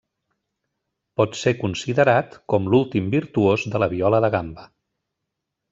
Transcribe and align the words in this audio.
Pot 1.21 1.37
ser 1.41 1.53
considerat 1.59 2.39
com 2.55 2.73
l'últim 2.75 3.13
virtuós 3.19 3.67
de 3.75 3.83
la 3.85 3.93
viola 3.95 4.27
de 4.27 4.35
gamba. 4.39 4.71